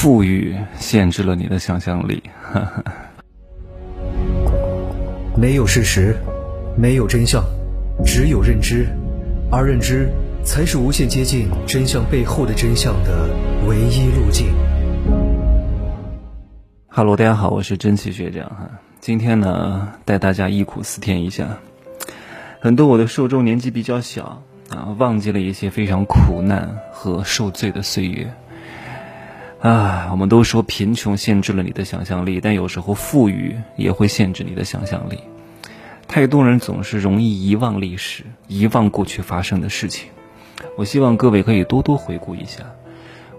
[0.00, 2.22] 富裕限制了你的想象力。
[5.36, 6.16] 没有事实，
[6.74, 7.44] 没有真相，
[8.02, 8.86] 只有认知，
[9.52, 10.08] 而认知
[10.42, 13.28] 才是无限接近真相背后的真相的
[13.68, 14.46] 唯一路径。
[16.88, 18.70] 哈喽，大家好，我是真奇学长哈。
[19.00, 21.46] 今天呢，带大家忆苦思甜一下。
[22.58, 28.32] 很多我的受众年纪比较小啊，忘记了一些非常苦难和受罪的岁月。
[29.60, 35.18] 啊，我们都说贫穷限制了你的想象力，但有时候富裕也会限制你的想象力。
[36.08, 40.08] 太多人总是容易遗忘历史，遗忘过去发生的事情。
[40.78, 42.64] 我希望各位可以多多回顾一下。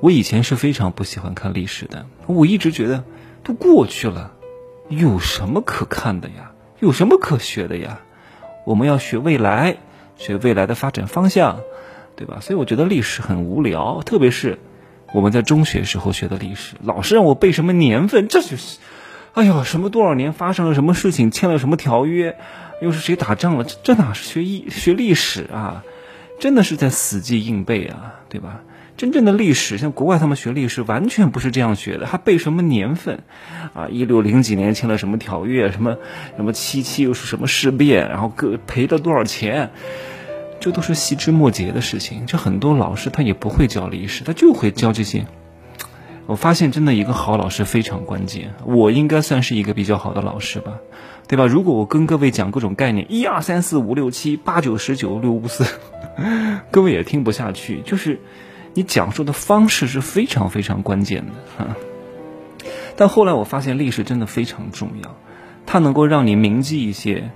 [0.00, 3.02] 我以前是非常不喜欢看历史的，我一直觉得
[3.42, 4.32] 都过去了，
[4.90, 6.52] 有什么可看的呀？
[6.80, 8.00] 有什么可学的呀？
[8.66, 9.78] 我们要学未来，
[10.18, 11.60] 学未来的发展方向，
[12.14, 12.40] 对吧？
[12.42, 14.58] 所以我觉得历史很无聊，特别是。
[15.12, 18.78] 我们在中学时候学的历史，老师让我背什么年份，这就是，
[19.34, 22.36] 哎呦，什么多少年发生了什么事情，签了什么条约，
[22.80, 25.82] 又是谁打仗了，这这哪是学艺学历史啊？
[26.38, 28.60] 真的是在死记硬背啊，对吧？
[28.96, 33.22] 真正的历史，像国外他们学历史，完全不是这样学的，还背什么年份，
[33.74, 35.96] 啊，一六零几年签了什么条约，什么
[36.36, 39.70] 什么七七又是什么事变，然后各赔了多少钱。
[40.60, 45.26] 这都是细枝末节的事情，就很多老师他也不会教历史，他就会教这些。
[46.26, 50.78] 我发现真的一个好老师非常关键，我应该算是一个比较好的老师吧，
[51.26, 51.46] 对吧？
[51.46, 55.64] 如果我跟各位讲各种概念，一二三四五六七八九十九六五四，
[56.70, 57.80] 各位也听不下去。
[57.80, 58.20] 就是
[58.74, 61.76] 你讲述的方式是非常非常关键的哈。
[62.96, 65.16] 但后来我发现历史真的非常重要，
[65.66, 67.30] 它能够让你铭记一些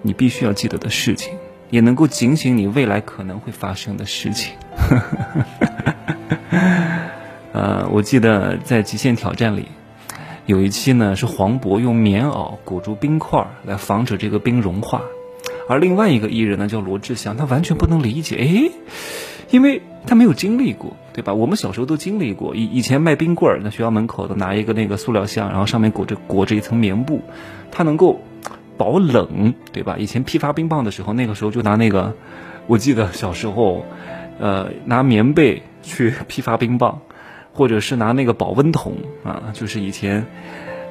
[0.00, 1.34] 你必须要记得的事情。
[1.74, 4.54] 也能够警醒你未来可能会发生的事情。
[7.52, 9.66] 呃，我记得在《极限挑战》里，
[10.46, 15.02] 有一期呢是黄渤用棉袄裹住冰块来防止这个冰融化，
[15.68, 18.70] 而另外一个艺人呢叫罗志祥，他完全不能理解，哎，
[19.50, 21.34] 因为他没有经历过，对吧？
[21.34, 27.20] 我们小时候都经历过，以以前卖冰棍儿，在学校门口的拿一个那个塑料箱，然后上面裹着裹着一层棉布，
[27.72, 28.20] 它能够。
[28.76, 29.96] 保冷，对吧？
[29.98, 32.14] 以前批发冰棒的时候，那个时候就拿那个，
[32.66, 33.84] 我记得小时候，
[34.38, 37.00] 呃，拿棉被去批发冰棒，
[37.52, 40.26] 或者是拿那个保温桶啊，就是以前，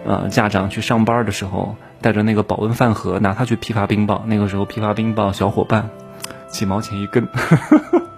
[0.06, 4.24] 呃，家长去上班的时候带着那个保温饭盒，拿它去批发冰棒。
[4.28, 5.90] 那个时候批发冰棒，小伙伴
[6.48, 7.28] 几毛钱一根。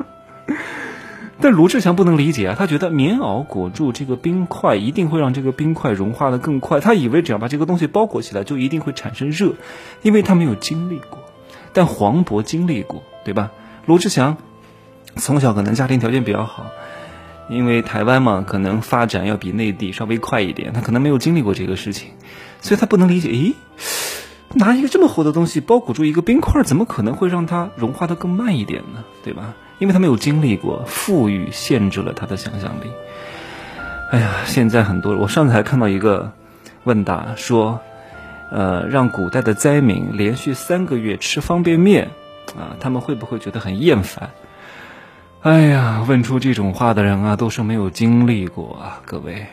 [1.46, 9.54] 但卢志祥不能理解啊，他觉得棉袄裹住这个冰块一定会让这个冰块融化的更快，他以为只要把这个东西包裹起来就一定会产生热，
[10.02, 11.20] 因为他没有经历过。
[11.72, 13.52] 但黄渤经历过，对吧？
[13.86, 14.38] 卢志祥
[15.18, 16.66] 从小可能家庭条件比较好，
[17.48, 22.10] 因为台湾嘛，可能发展要比内地稍微快一点，他可能没有经历过这个事情，
[22.60, 23.30] 所以他不能理解。
[23.30, 23.54] 诶，
[24.56, 29.04] 拿一个这么厚的东西包裹住一个冰块，怎么可能会让它融化的更慢一点呢？
[29.24, 29.54] 对吧？
[29.80, 32.90] 因为他没有经历过，富裕限制了他的想象力。
[34.12, 36.32] 哎呀，现在很多，我上次还看到一个
[36.86, 37.82] 问答说，
[38.50, 42.12] 呃，让古代的灾民连续三个月吃方便面，
[42.58, 44.30] 啊，他们会不会觉得很厌烦？
[45.42, 49.48] 哎呀，问出这种话的人啊，都是没有经历过啊，各位。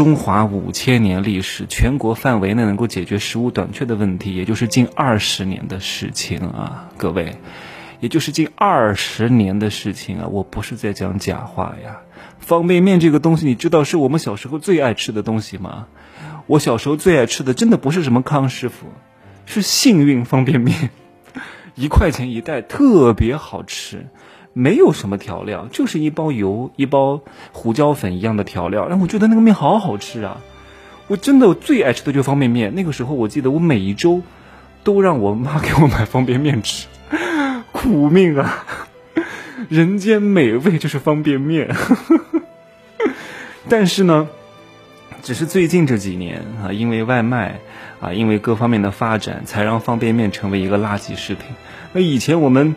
[0.00, 7.36] 中华五千年历史，全国范围内能够解决食物短缺的问题，也就是近二十年的事情啊，各位。
[8.00, 10.26] 也就是近二十年的事情啊！
[10.28, 11.98] 我不是在讲假话呀。
[12.38, 15.86] 方便面这个东西，你知道是我们小时候最爱吃的东西吗？
[16.46, 18.86] 我小时候最爱吃的，真的不是什么康师傅，
[19.44, 20.88] 是幸运方便面，
[21.74, 24.06] 一块钱一袋，特别好吃，
[24.52, 27.20] 没有什么调料，就是一包油、一包
[27.52, 28.88] 胡椒粉一样的调料。
[28.88, 30.40] 然后我觉得那个面好好吃啊！
[31.06, 32.74] 我真的我最爱吃的就方便面。
[32.74, 34.22] 那个时候我记得我每一周
[34.84, 36.86] 都让我妈给我买方便面吃。
[37.72, 38.64] 苦命啊！
[39.68, 41.74] 人间美味就是方便面，
[43.68, 44.28] 但是呢，
[45.22, 47.60] 只是最近这几年啊，因为外卖
[48.00, 51.46] 啊，因为各方面的发展，才让方便面成为一个垃圾食品。
[51.92, 52.74] 那以前我们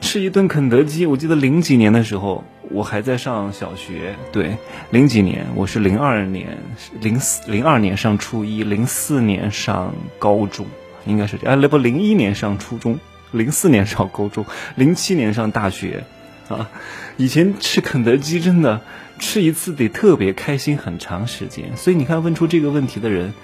[0.00, 4.56] 吃一顿肯德基，我记得零几年的时候，我还在上小学，对，
[4.90, 6.58] 零几年，我是零二年，
[7.00, 10.66] 零四零二年上初一，零四年上高中，
[11.06, 12.98] 应该是这，啊，那不零一年上初中。
[13.30, 16.04] 零四年上高中，零七年上大学，
[16.48, 16.70] 啊，
[17.18, 18.80] 以前吃肯德基真的
[19.18, 23.34] 吃一次得特别开心很长时间，所以你看问出这个问题的人，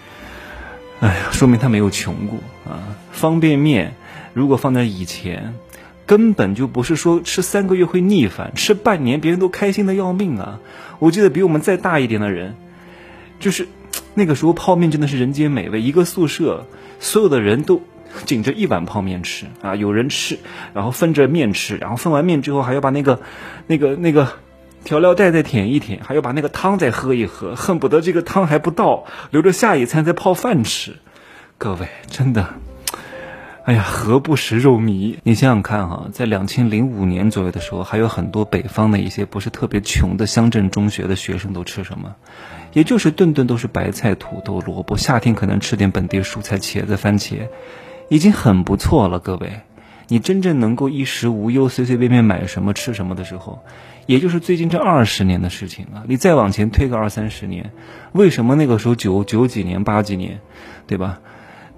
[1.01, 2.97] 哎呀，说明他没有穷过啊。
[3.12, 3.95] 方便面
[4.33, 5.55] 如果放在以前，
[6.06, 10.61] 根本就不是说吃三个月会腻烦，吃半年别人都开心的要命啊！
[10.99, 12.56] 我记得比我们再大一点的人，
[13.41, 13.69] 就是
[14.15, 16.67] 那个时候泡面真的是人间美味，一个宿舍
[17.01, 17.83] 所有的人都
[18.27, 20.39] 紧着一碗泡面吃啊，有人吃，
[20.75, 23.21] 然后分着面吃，然后分完面之后还要把那个
[23.67, 24.29] 那个那个
[24.85, 30.97] 调料袋再舔一舔，还要把那个汤再喝一喝，恨不得这个汤还不倒，留着下一餐再泡饭吃。
[31.56, 32.55] 各位，真的。
[33.64, 35.16] 哎呀，何不食肉糜？
[35.22, 42.14] 你想想看哈，在两千零五年左右的时候，还有很多北方的一些不是特别穷的乡镇中学的学生都吃什么？
[42.75, 47.49] 也就是顿顿都是白菜、土豆、萝卜，夏天可能吃点本地蔬菜，茄子、番茄，
[48.11, 49.19] 已经很不错了。
[49.19, 49.61] 各位，
[50.08, 53.64] 你真正能够衣食无忧、随随便便买什么吃什么的时候，
[54.05, 56.05] 也就是最近这二十年的事情了。
[56.06, 57.70] 你再往前推个二三十年，
[58.12, 60.40] 为什么那个时候九九几年、八几年，
[60.87, 61.20] 对吧？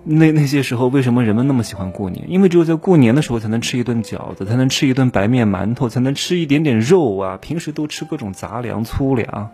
[0.09, 2.31] 那那些时候，为什么人们那么喜欢过年？
[2.31, 7.39] 因为只有在过年的时候才能吃一顿饺子，才能吃一顿白面馒头，才能吃一点点肉啊！
[7.43, 9.51] 平时都吃各种杂粮、粗粮，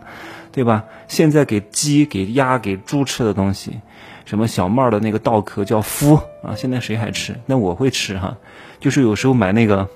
[0.53, 0.85] 对吧？
[1.09, 3.81] 现在给鸡、给鸭、给猪吃的东西，
[4.27, 7.41] 什么小麦的那个稻壳叫麸啊，现在谁还吃？
[7.47, 8.37] 那我会吃哈，
[8.79, 9.89] 就是有时候买那个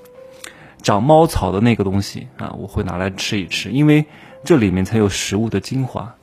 [0.80, 4.06] 长猫草的那个东西啊，我会拿来吃一吃，因为
[4.42, 6.14] 这里面才有食物的精华，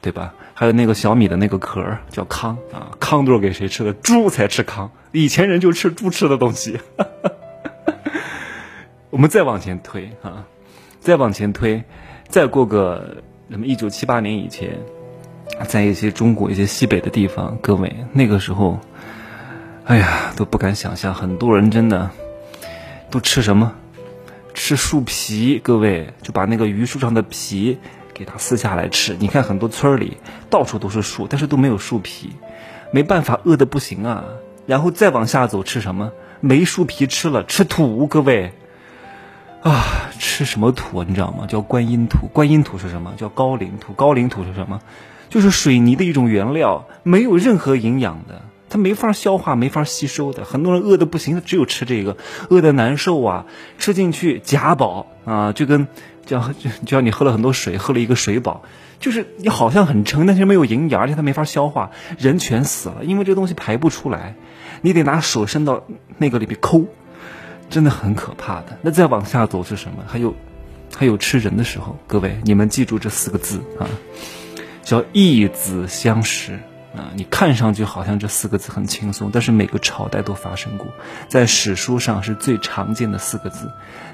[0.00, 0.32] 对吧？
[0.54, 3.92] 还有那个小米的那个壳叫糠啊，糠都是给谁吃的？
[3.92, 6.78] 猪才吃糠，以前人就吃猪吃的东西。
[9.10, 10.44] 我们再往前推啊，
[11.00, 11.82] 再往前推，
[12.28, 14.78] 再过个什么一九七八年以前，
[15.66, 18.78] 在一些中国一些西北的地方，各位那个时候，
[19.84, 22.10] 哎呀都不敢想象，很多人真的
[23.10, 23.72] 都吃什么？
[24.54, 27.78] 吃树皮，各位就把那个榆树上的皮。
[28.18, 30.16] 给它撕下来吃，你看很多村里
[30.50, 32.32] 到处都是树，但是都没有树皮，
[32.90, 34.24] 没办法，饿的不行啊。
[34.66, 36.12] 然后再往下走，吃什么？
[36.40, 38.06] 没树皮吃了，吃土。
[38.06, 38.52] 各位，
[39.62, 41.06] 啊，吃什么土啊？
[41.08, 41.46] 你知道吗？
[41.46, 42.26] 叫观音土。
[42.32, 43.14] 观音土是什么？
[43.16, 43.92] 叫高岭土。
[43.94, 44.80] 高岭土是什么？
[45.30, 50.44] 就是水泥的一种原料，没有任何营养的，它没法消化，没法吸收的。
[50.44, 52.18] 很多人饿的不行，只有吃这个，
[52.50, 53.46] 饿的难受啊，
[53.78, 55.88] 吃进去假饱啊，就跟。
[56.28, 58.62] 叫就叫你喝了很多水，喝了一个水饱，
[59.00, 64.34] 就是你好像很撑，但是没有营养，而且它没法消化，人全死了，因为这东西排不出来，
[64.82, 65.82] 你得拿手伸到
[66.18, 66.84] 那个里边抠，
[67.70, 68.78] 真的很可怕的。
[68.82, 70.04] 那再往下走是什么？
[70.06, 70.34] 还有，
[70.94, 73.88] 还有吃人的时候，各位你们记住这四个字啊，
[74.82, 76.58] 叫义子相食
[76.96, 77.10] 啊。
[77.14, 80.86] 你看上去好像这四个字很轻松，但是每个朝代都发生过，
[81.28, 83.70] 在史书上是最常见的四个字。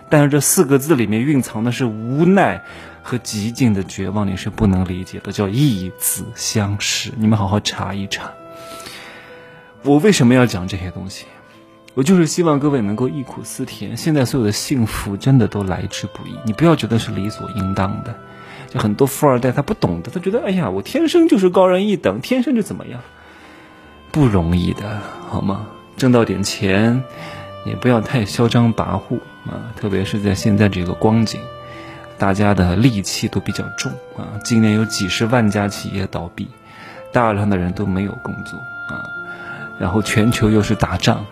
[0.09, 2.63] 但是这四个字里面蕴藏的是无奈
[3.03, 7.13] 和极尽的绝望，你是不能理解的，叫一子相识。
[7.17, 8.33] 你们好好查一查。
[9.83, 11.27] 我为什么要讲这些东西？
[11.95, 13.97] 我就是希望各位能够忆苦思甜。
[13.97, 18.15] 现在所有的幸福真的都来之不易，你不要觉得是理所应当的。
[18.69, 23.01] 就很多富二代他不懂的，他觉得哎呀，我天生就是高人一等，天生就怎么样，
[24.11, 25.67] 不容易的，好吗？
[25.97, 27.03] 挣到点钱。
[27.67, 31.41] 也不要太嚣张跋扈啊，特别是在现在这个光景，
[32.19, 34.37] 大家的戾气都比较重啊。
[34.45, 36.47] 今年有几十万家企业倒闭，
[37.11, 38.59] 大量的人都没有工作
[38.95, 39.01] 啊。
[39.79, 41.25] 然后全球又是打仗，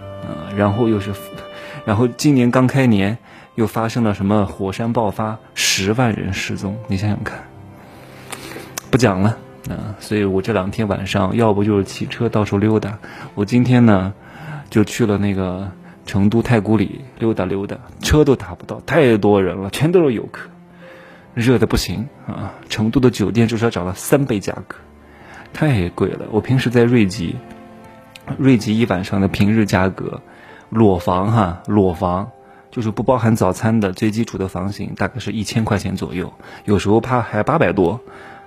[0.57, 1.13] 然后又是，
[1.85, 3.19] 然后今年刚开年
[3.55, 7.39] 又发生了什么火山爆发，十万人失踪，你想想看。
[8.91, 9.37] 不讲了
[9.69, 12.99] 啊，所以我这两天晚上要不就是骑车到处溜达，
[13.35, 14.13] 我今天呢
[14.71, 15.71] 就去了那个。
[16.05, 20.49] 成都太古里溜达溜达，车都打不到，太多人了，全都是游客，
[21.33, 22.53] 热的不行啊！
[22.69, 24.77] 成都的酒店至少涨了三倍价格，
[25.53, 26.27] 太贵了。
[26.33, 27.37] 我平时在瑞吉，
[28.37, 30.21] 瑞吉一晚上的平日价格，
[30.73, 32.31] 裸房哈，裸房
[32.71, 36.33] 就是不包含早餐的最基础的房型，大概是一千块钱左右，
[36.65, 38.01] 有时候怕还八百多。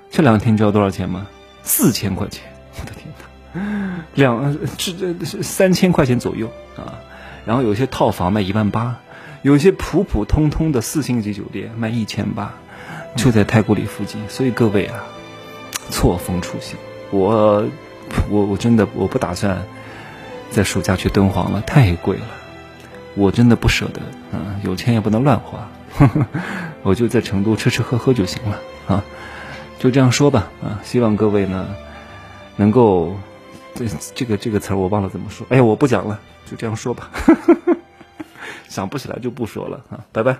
[0.09, 1.27] 这两天知道多少钱吗？
[1.61, 2.43] 四千块钱！
[2.79, 3.13] 我的天
[3.53, 6.97] 哪，两这这三千块钱左右啊！
[7.45, 8.97] 然后有些套房卖一万八，
[9.43, 12.55] 有些普普通通的四星级酒店卖一千八，
[13.15, 14.27] 就在太古里附近。
[14.29, 15.03] 所以各位啊，
[15.91, 16.75] 错峰出行，
[17.11, 17.63] 我
[18.31, 19.63] 我我真的我不打算
[20.55, 22.25] 在暑假去敦煌了，太贵了，
[23.15, 24.01] 我真的不舍得。
[24.31, 25.69] 嗯，有钱也不能乱花，
[26.81, 28.57] 我就在成都吃吃喝喝就行了
[28.87, 29.03] 啊，
[29.77, 31.67] 就这样说吧啊，希望各位呢
[32.55, 33.13] 能够
[33.73, 33.85] 这
[34.15, 36.17] 这个这个词儿我忘了怎么说，哎呀，我不讲了。
[36.49, 37.09] 就这样说吧，
[38.69, 40.37] 想不起来就不说了啊，拜拜。